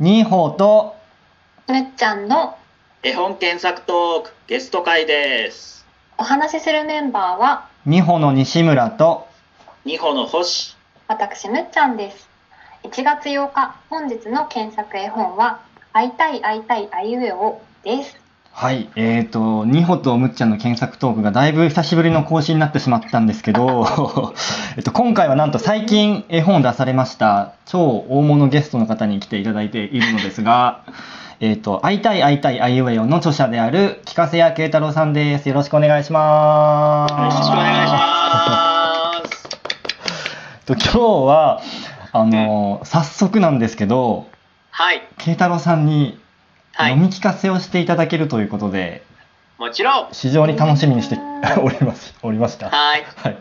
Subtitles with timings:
[0.00, 0.94] ニーホーと
[1.66, 2.56] むっちゃんの
[3.02, 5.84] 絵本検索トークゲスト会です。
[6.16, 9.26] お話しするメンバーはニホの西村と
[9.84, 10.76] 二歩の星。
[11.08, 12.28] 私むっちゃんです
[12.84, 18.20] 1月8日本日の検索絵本は会いたい会いたいあいうえおです
[18.60, 23.86] はいえーとニホとむっちゃんの検索トークがだいぶ久しぶりの更新になってしまったんですけど、
[24.76, 30.80] えっと、今回はなんと最近絵本を出されました超大物ゲストの方に来ていただいているのですが
[31.38, 35.48] えっと、会いたい会いたいあいうえおの著者である木瀬谷慶太郎さんです。
[35.48, 37.12] よろしくお願いします。
[37.12, 39.48] よろしくお願いします。
[40.66, 40.98] と今日
[41.28, 41.60] は
[42.10, 44.26] あの、早速なんですけど
[44.72, 45.02] はい。
[45.18, 46.18] 慶太郎さんに
[46.74, 49.02] はい読み聞かせをしていただけるということで、
[49.58, 50.08] もちろん。
[50.12, 51.18] 非常に楽しみにして
[51.60, 52.70] おりますおりました。
[52.70, 53.04] はい。
[53.16, 53.36] はい。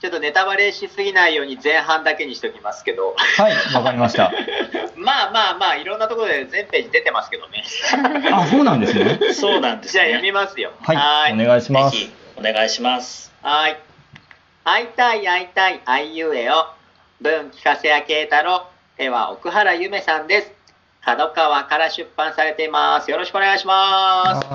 [0.00, 3.14] ちょっとネタバレしすぎないように前半だけにしておきますけど。
[3.36, 4.32] はい、わかりました。
[4.96, 7.62] まあまあまあ、いろんなところで全ページ出てますけどね。
[8.32, 9.34] あ、そうなんですね。
[9.34, 10.00] そうなんです、ね。
[10.00, 10.72] じゃあ読みますよ。
[10.80, 10.94] は
[11.28, 11.96] い、ーお願いします。
[11.98, 13.30] ぜひお願いします。
[13.42, 13.76] はい。
[14.64, 16.66] 会いたい会いたいあいうえお。
[17.20, 18.66] 文聞かせや慶太郎。
[18.96, 20.59] 絵は奥原ゆめさんです。
[21.04, 23.10] 角川から出版されています。
[23.10, 24.46] よろしくお願いします。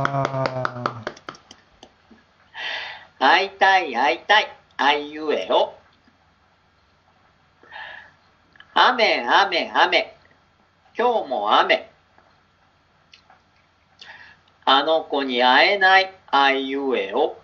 [3.19, 4.55] 会いたい会いたい。
[4.77, 5.73] あいうえお。
[8.73, 10.16] 雨雨雨。
[10.97, 11.89] 今日も雨。
[14.66, 16.13] あの子に会えない。
[16.29, 17.38] あいうえお。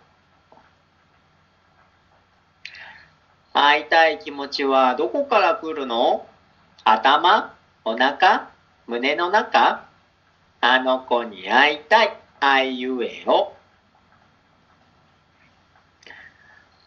[3.54, 6.28] 会いたい気持ちはどこから来るの？
[6.84, 7.56] 頭？
[7.84, 8.51] お腹？
[8.88, 9.88] 胸の中
[10.60, 12.18] あの子に会いたい。
[12.40, 13.54] あいうえお。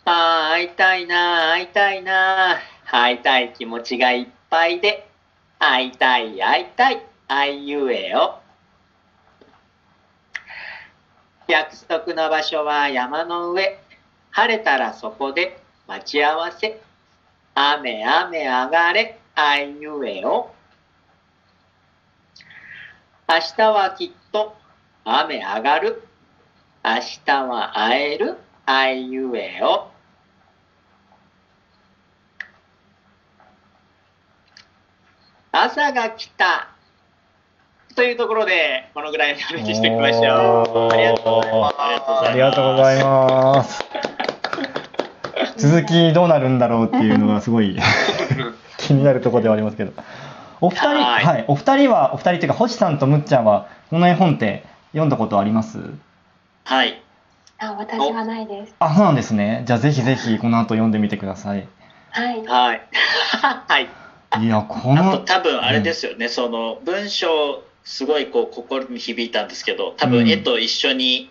[0.04, 2.58] あー会いたいな会いたいな。
[2.90, 5.08] 会いたい気持ちがいっぱいで。
[5.58, 7.04] 会いたい会いたい。
[7.28, 8.38] あいうえお。
[11.48, 13.80] 約束の場所は山の上。
[14.30, 15.60] 晴れたらそこで。
[15.88, 16.80] 待ち合わせ。
[17.54, 19.18] 雨雨上がれ。
[19.34, 20.54] あいうえお。
[23.26, 24.54] 明日はきっと
[25.04, 26.02] 雨上がる。
[26.84, 26.90] 明
[27.24, 28.36] 日は会える。
[28.66, 29.88] あいうえお。
[35.52, 36.68] 朝が来た。
[37.96, 40.92] というところでこのぐらいの話していきましょう。
[40.92, 42.28] ありがとうございます。
[42.28, 43.84] ありがとうございます。
[45.56, 47.78] 続きどうなるんだろうっていうのがすごい
[48.76, 49.92] 気になるところではありますけど。
[50.66, 51.40] お二人、は、はい。
[51.42, 55.78] いお二人は、お二人っていうか、星さんとむっちゃんは、この絵本って読んだことあります？
[56.64, 57.00] はい。
[57.58, 58.74] あ私はないです。
[58.78, 59.62] あ、そうなんですね。
[59.66, 61.66] じゃあぜひぜひこの後読んでみてください。
[62.10, 62.44] はい。
[62.46, 62.82] はい。
[63.68, 63.88] はい。
[64.44, 70.12] いや、こあとの、多分あれですよね、その文章すごいこう心に響いたんですけど、多うん。
[70.12, 71.30] 分絵と一緒に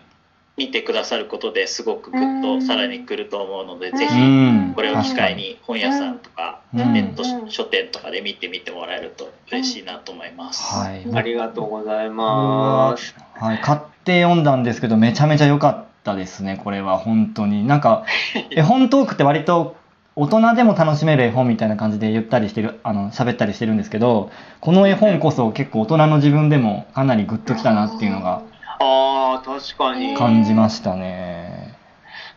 [0.56, 10.62] 見てくださることですごくグッとさらに来ると思うので、うんぜひうんこれを機会に本屋さんとかうんネット書店とかで見てみてもらえると嬉しいなと思います。
[10.74, 11.06] はい。
[11.12, 17.66] ありがとうございますはい、買って読んだんですけど、めちゃめちゃ良かったですね、これは、本当に。
[17.66, 18.04] なんか、
[18.50, 19.76] 絵本トークって割と、
[20.16, 28.42] 大人でも楽しめる絵本みたいな感じで言ったりしてる、あの、喋ったりしてるんですけど、この絵本こそ結構大人の自分でもかなりグッときたなっていうのが
[28.80, 31.74] あー確かに感じましたね。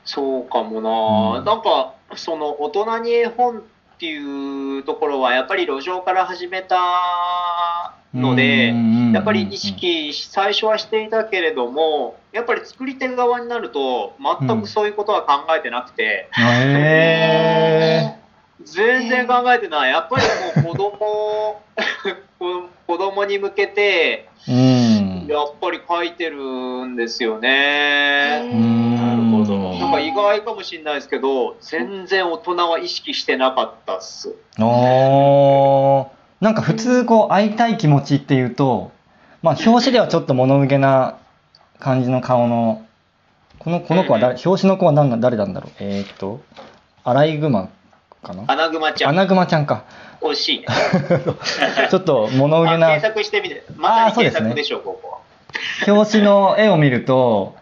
[0.06, 3.62] そうかもな、うんなんかその大人に絵本っ
[4.00, 18.16] ていうところはやっぱり路上から始めたので、うんやっぱり意識し最初はしていたけれどもやっぱり作り手側になると全くそういうことは考えてなくて、へ
[18.64, 20.26] 全然考えてないやっぱり
[20.62, 21.62] もう子供
[22.38, 24.54] 子 子供に向けてー。
[24.54, 24.87] うん。
[25.28, 28.50] やっぱり書いてるんですよね。
[28.54, 34.36] うんなるほどなんか意外かもしれないですけど全然大人は意識してなかったっす。
[34.60, 36.08] おー
[36.42, 38.92] なんか普通こう会いたい気持ちっていうと、
[39.42, 41.18] まあ表紙ではちょっと物憂げな
[41.80, 42.86] 感じの顔の、
[43.60, 46.42] このこの子は誰、表紙の子は何な誰なんだろうえーっと、
[47.04, 47.70] アライグマ
[48.22, 48.44] かな？
[48.48, 49.86] アナグマちゃんアナグマちゃんか。
[50.22, 50.66] 惜しい。
[51.90, 53.64] ちょっと物憂げなあ検索してみて。
[53.76, 55.18] まさに検索でしょう、ここは。
[55.88, 57.56] 表紙の絵を見ると、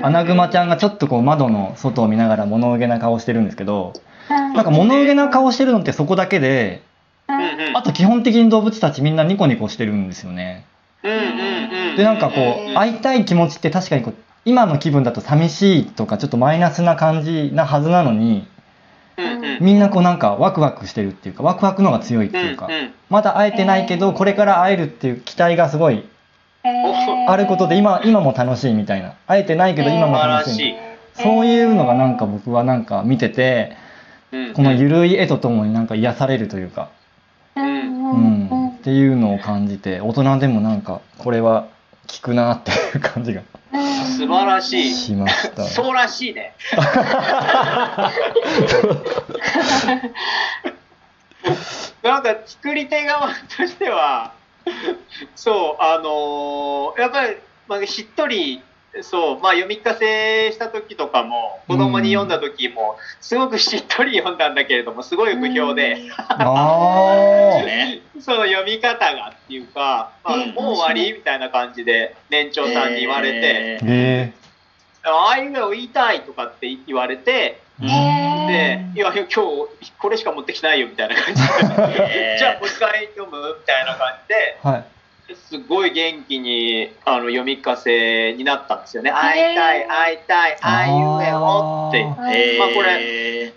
[0.00, 3.92] アナグマちゃんがちょっとこう窓の外を見ながら物憂げな顔してるんですけど、
[4.28, 6.82] なんか物憂げな顔してるのってそこだけで、
[7.74, 10.64] あと基本的に動物たちみんなニコニコしてるんですよね。
[11.02, 12.34] でなんかこ
[12.70, 14.14] う会いたい気持ちって確かにこう
[14.44, 18.46] 今の気分だと寂しいとかちょっとマイナスな感じなはずなのに
[19.60, 22.68] みんなこうなんかワクワクしてるっていうかワクワクのが強いっていうか、
[23.10, 26.08] まだ会えてないけどこれから会えるっていう期待がすごい
[26.62, 29.14] あることで今今も楽しいみたいな。
[29.26, 30.74] 会えてないけど今も楽しい。
[31.14, 33.76] そういうのがなんか僕はなんか見てて
[34.32, 34.52] うん。
[34.54, 36.90] この緩い絵とともになんか癒されるというか、
[37.56, 38.10] うん。
[38.10, 41.68] うん、っていうのを感じて大人でもなんかこれは
[42.08, 43.42] 効くなっていう感じが。
[43.72, 44.94] 素晴らしい。
[44.94, 45.64] しました。
[45.64, 46.54] そうらしいね。
[52.02, 54.32] なんか作り手側としては
[55.36, 57.36] そうあのーやっぱり、
[57.68, 58.62] まあ、しっとり
[59.02, 65.96] そうまあ読み聞かせした時とかも子供に読んだ時もすごくしっとり読んだんだけれどもすごい不評で、
[66.28, 70.50] あね その読み方がっていうか、まあ、うん。
[70.50, 71.12] もう終わり？
[71.12, 73.86] みたいな感じで年長さんに言われて、えー。
[73.86, 74.32] え
[75.04, 77.86] ああいうのを言いたいとかって言われてー
[78.50, 79.36] で、いや、今日
[79.98, 81.42] これしか持ってきてないよみたいな感じ。
[81.42, 81.48] で、
[82.32, 82.38] えー。
[82.38, 84.84] じゃあもう一回読むみたいな感じで、ー、はい。
[85.48, 89.10] すごい元気にあの読み聞かせになったんですよね。
[89.10, 92.04] 会いたい、会いたい、あいうえおって。
[92.58, 93.52] まあこれ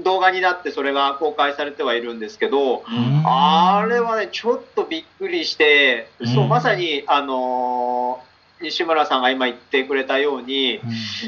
[0.00, 3.22] 動画になってそれが公開されてはいるんですけど、うん。
[3.24, 8.33] あれはね、ちょっとびっくりして、そうう、んまさに、あのー
[8.64, 10.80] 西村さんが今言ってくれたように、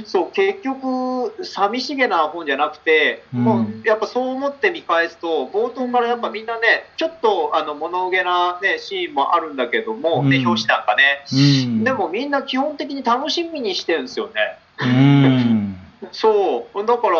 [0.05, 3.45] そう結局寂しげな本じゃなくて、うん。
[3.45, 10.47] もうやっぱそう思って見返すと冒頭からやっぱみんなねちょっとあの物憂げな、ね、シーンもあるんだけども、ねうん。
[10.47, 11.85] 表紙なんかね、うん。
[11.85, 14.59] でもみんな基本的に楽しみにしてるんですよね。
[14.81, 15.77] うん。
[16.13, 16.87] そう。
[16.87, 17.19] だから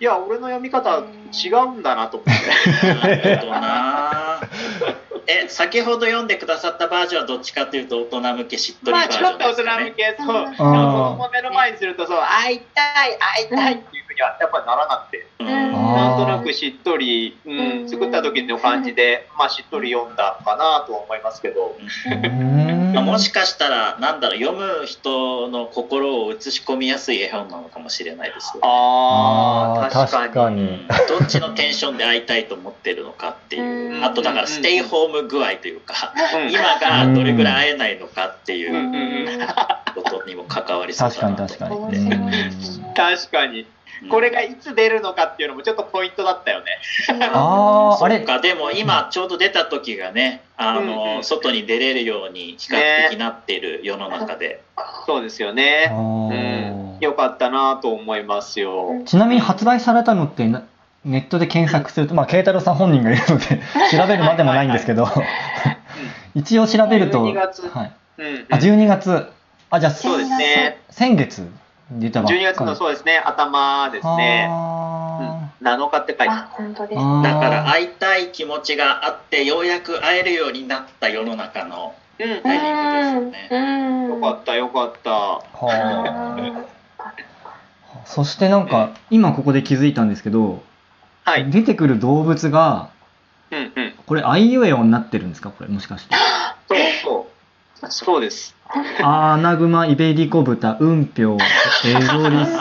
[0.00, 0.98] いや俺の読み方
[1.32, 3.40] 違うんだなと思って。
[5.30, 15.46] え先ほど読んでくださったバージョンはどっちかというと大人向けしっとりまバージョンあちょっと大人向け、そう、うん子供を目の前にすると、そう、会いたい、会いたいっていうふうにはやっぱりならなくて、うん。
[15.46, 30.28] うんなんとなくしっとり、ううんん、作った時の感じで、まあしっとり読んだかなとは思いますけど、うんまあもしかしたらなんだろう読む人の心を映し込みやすい絵本なのかもしれないですよ、ああ、ー確かに。
[30.28, 30.62] 確かに。
[30.62, 30.88] うん
[31.20, 34.04] どっちのテンションで会いたいと思ってるのかっていう、うん。
[34.04, 36.50] あとだからステイホーム具合というか、うん。
[36.50, 39.38] 今がどれぐらい会えないのかっていう
[39.94, 43.66] ことにも関わりそう確かだなとに確かに思って、面白いですね確かに。
[44.08, 46.66] これがいつ出るのかっていうのもちょっとポイントだったよね。
[47.32, 48.20] ああ あれ？
[48.20, 51.24] かでも今ちょうど出た時がねあの、うんうん。
[51.24, 54.62] 外に出れるように比較的なっている世の中で、
[55.06, 55.88] そうですよあね。
[55.90, 59.02] うーん、よかったなと思いますよ。
[59.04, 60.62] ちなみに発売されたのってな
[61.04, 63.60] ネットで検索すると、まあ、慶太郎さん本人がいるので
[63.90, 65.08] 調べるまでもないんですけど。
[66.34, 67.68] 一応調べると、12月。
[67.68, 69.32] はい、うん、あ12月。
[69.70, 70.78] あじゃあそうですね。
[70.90, 71.48] 先月
[71.92, 74.46] 出たばっかり12月のそうですね、頭ですね。
[74.50, 76.94] あうん、7日って書いてああ、本当です。
[76.94, 77.02] だ
[77.40, 82.36] から会いたい気持ちがあってようやく会えるようになった世の中のる。
[82.36, 82.74] うん、タイミン
[83.22, 83.58] グですよねう
[84.16, 84.20] ん。
[84.20, 85.10] よかったよかった。
[85.10, 86.64] はあ
[88.06, 90.62] そしてなんか今ここで気づいたんですけど、
[91.24, 91.50] はい。
[91.50, 92.90] 出てくる動物が
[93.50, 93.94] うんうん。
[94.06, 95.50] これあいうえおになってるんですか？
[95.50, 96.14] これもしかして
[96.68, 97.26] そうそ
[97.82, 97.90] う。
[97.90, 98.54] そうです。
[99.02, 101.38] アナグマイベリコブタウンピョウ
[101.84, 102.58] エゾリス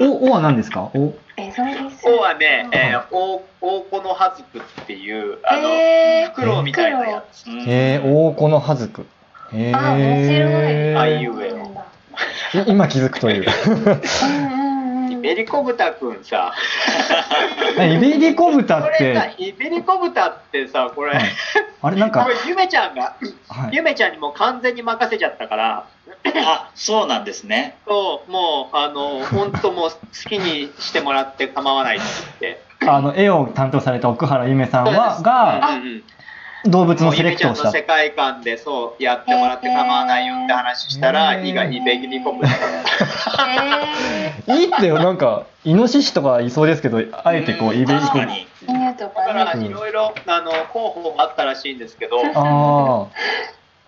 [0.00, 0.90] おおは何ですか？
[0.94, 1.14] お。
[1.36, 2.06] エゾリス。
[2.06, 7.46] おはね、えー、大大このはずくっていう、あの、えーフクロウみたいなやつ。
[7.46, 9.06] うんえー、大このはずく。
[9.52, 10.36] えー、あ面白
[10.92, 10.96] い。
[10.96, 12.60] あいうえお。
[12.60, 13.46] い今気づくという
[15.24, 16.52] ベリコブタくんさ、
[17.80, 19.08] イベリコブタこって。
[19.08, 21.24] れさ、イベリコブタってさ、これ、はい。
[21.80, 23.14] あれなんかゆめちゃんが、
[23.48, 23.76] はい。
[23.76, 25.84] ゆめちゃんにもう完全に任せちゃったから、
[26.46, 27.78] あそうなんですね。
[27.86, 29.96] そう、もう、あの、本当もう好
[30.28, 32.04] きにしてもらって構わないって
[32.42, 32.64] 言って。
[32.86, 36.04] あの絵を担当された奥原ゆめさんはうがんうんうん
[36.66, 37.64] 動物のセレクトをした。
[37.64, 41.46] ちゃんの世界観でそうやってもらって構わないよって話したら、へー。
[41.46, 42.50] 意外にベギリコブタ
[44.46, 48.46] えいいってよなんかイノシシとかいそうですけどあえてこうイベリコブ確かに。
[48.66, 49.54] ー、犬とだから。
[49.54, 53.08] いろいろあの候補もあったらしいんですけど、あ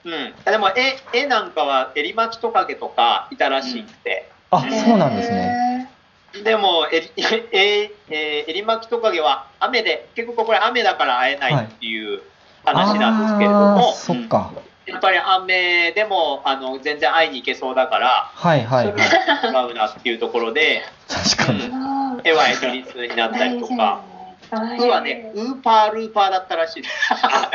[0.04, 5.88] うん、でも絵絵なんかはエリマキトカゲとかいたらしくて、ああそうなんですね。
[6.34, 6.42] ね。
[6.44, 7.10] でもエリ
[7.52, 12.20] ええーエリマキトカゲは雨で結局これ雨だから会えないっていう
[12.66, 14.52] 話なんですけれども、そっか
[14.86, 18.94] やっぱり雨でもあの全然会いに行けそうだから、はいはいはい
[19.42, 24.02] そ違うなっていうところで、確かにあ絵はエゾリスになったりとか。
[24.50, 26.94] 大ウはね、ウーパールーパーだったらしいです。
[27.10, 27.50] あ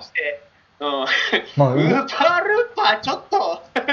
[0.00, 0.40] そして、
[0.80, 1.06] うん、あ
[1.56, 3.84] まあうウーパールーパーちょっと大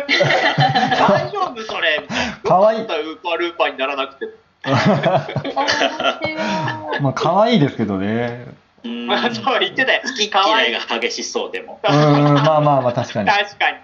[1.32, 2.38] 丈夫それみたいな。
[2.42, 4.28] かわいいウーパールーパーにならなくて。
[7.02, 8.48] まあ可愛いですけどね。
[8.86, 10.02] うんまあそう言ってたよ。
[10.04, 11.80] 好き嫌いが激しそうでも。
[11.84, 11.92] うー
[12.32, 13.30] ん、まあまあまあ確かに。
[13.30, 13.78] 確かに。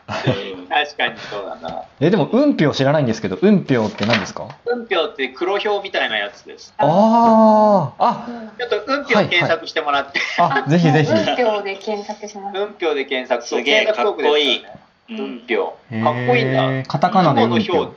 [0.53, 1.83] うん確かにそうだな。
[1.99, 4.47] え、でも、運票知らないんですけど、運票って何ですか？
[4.65, 6.73] 運票って黒票みたいなやつです。
[6.77, 8.27] ああ、
[8.57, 11.11] ちょっと運票検索してもらって、あ、あ、ぜひぜひ。
[11.11, 12.57] 文票で検索します。
[12.57, 14.79] 運票で検索すげえ検索トークですらね
[15.09, 15.77] うん運票。
[15.91, 16.53] へーかっこいいん
[16.83, 16.87] だ。
[16.87, 17.93] カタカナで運雲の票票。。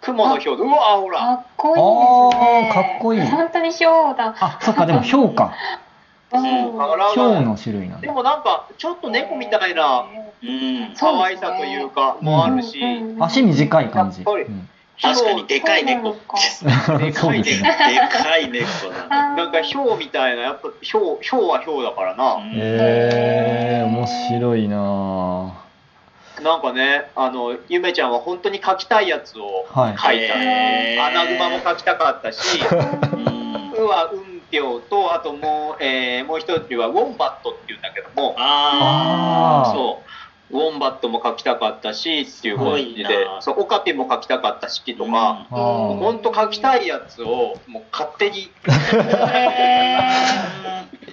[0.00, 0.52] 雲の票。
[0.54, 1.18] うわ、ほら。
[1.18, 2.72] かっこいいですね。
[2.72, 4.34] かっこいい本当に票だ。
[4.40, 5.52] あ、そっか、でも票か。
[6.34, 6.78] うん。
[6.78, 8.06] だから票の種類なんだ。
[8.06, 10.04] でもなんか、ちょっと猫みたいな
[10.42, 10.94] うん。
[10.98, 12.80] 可愛さというか、もあるし、
[13.18, 14.18] 足短い感じ。
[14.18, 14.44] やっぱり。
[14.44, 14.68] うん。
[15.00, 16.12] 確かにでかい猫。
[16.12, 17.68] でかいですね。
[17.68, 18.08] ね。
[18.10, 18.66] でかい猫。
[19.10, 22.36] なんか、票みたいな、やっぱ、票、票は票だからな。
[22.54, 24.76] えー、面白いな。
[24.76, 25.64] ぁ
[26.42, 30.12] なんかね、あの、ゆめちゃんは本当に書きたいやつをはいた。
[30.12, 31.04] へー。
[31.04, 32.74] アナグマも書きたかったし、 う
[33.30, 33.72] ん。
[33.72, 39.72] うは運票と、あともう、えーもう一人はウォンバットっていうんだけども、ああー。
[39.74, 40.02] そ
[40.50, 48.50] う、ウォンバットも書きたかったしっていう感じすごでそう、オカピも書きたかったしとか、本当書きたいやつをもう勝手に、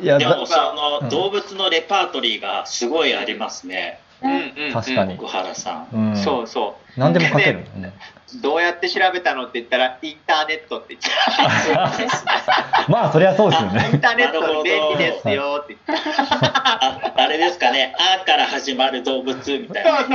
[0.01, 0.55] いや、だでもそ
[1.01, 4.11] の動物のレパートリーがすごいありますね、うんうんうん
[4.73, 5.95] 確かに奥原さん。
[5.95, 6.15] うん。
[6.15, 7.65] そうそ何でも書ける。
[8.41, 11.09] どうやって調べたのって言ったら、インターネットって言って
[12.87, 13.99] まあ、そりゃそうですよインね。
[14.01, 15.75] ターネット便利ですよって。
[15.87, 20.07] ああれですかね、あから始まる動物みたいな。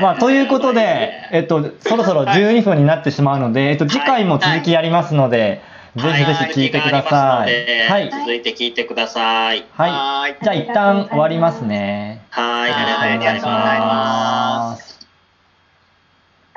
[0.00, 5.60] まあ、ということで、えっと、そろそろ12分になってしまうので、えっと、次回も続きやりますので、
[5.96, 7.88] ぜひぜひ聞いてください。
[7.88, 8.10] はい。
[8.10, 9.64] 続いて聞いてください。
[9.72, 9.90] はい。
[9.90, 10.36] はーい。
[10.42, 12.22] じゃあ、一旦終わりますね。
[12.30, 13.78] はい、はいありがとうござい。
[13.80, 14.85] ます